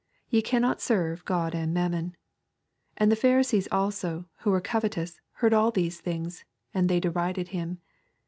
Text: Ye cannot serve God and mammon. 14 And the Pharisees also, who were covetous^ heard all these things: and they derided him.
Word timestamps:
Ye 0.31 0.41
cannot 0.41 0.81
serve 0.81 1.23
God 1.25 1.53
and 1.53 1.75
mammon. 1.75 2.13
14 2.97 2.97
And 2.97 3.11
the 3.11 3.15
Pharisees 3.15 3.67
also, 3.71 4.25
who 4.39 4.49
were 4.49 4.59
covetous^ 4.59 5.19
heard 5.33 5.53
all 5.53 5.69
these 5.69 5.99
things: 6.01 6.43
and 6.73 6.89
they 6.89 6.99
derided 6.99 7.49
him. 7.49 7.77